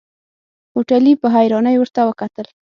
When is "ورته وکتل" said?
1.77-2.47